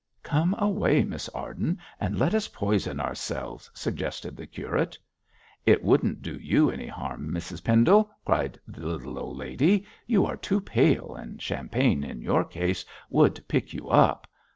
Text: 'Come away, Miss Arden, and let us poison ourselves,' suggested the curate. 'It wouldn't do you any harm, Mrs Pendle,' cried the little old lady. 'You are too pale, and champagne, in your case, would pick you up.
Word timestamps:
'Come 0.23 0.55
away, 0.57 1.03
Miss 1.03 1.29
Arden, 1.29 1.77
and 1.99 2.17
let 2.17 2.33
us 2.33 2.47
poison 2.47 2.99
ourselves,' 2.99 3.69
suggested 3.75 4.35
the 4.35 4.47
curate. 4.47 4.97
'It 5.63 5.83
wouldn't 5.83 6.23
do 6.23 6.39
you 6.39 6.71
any 6.71 6.87
harm, 6.87 7.31
Mrs 7.31 7.63
Pendle,' 7.63 8.09
cried 8.25 8.59
the 8.67 8.83
little 8.87 9.19
old 9.19 9.37
lady. 9.37 9.85
'You 10.07 10.25
are 10.25 10.37
too 10.37 10.59
pale, 10.59 11.13
and 11.13 11.39
champagne, 11.39 12.03
in 12.03 12.19
your 12.23 12.43
case, 12.43 12.83
would 13.11 13.47
pick 13.47 13.75
you 13.75 13.89
up. 13.89 14.25